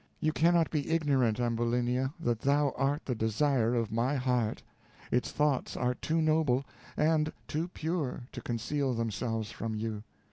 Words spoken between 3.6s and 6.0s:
of my heart; its thoughts are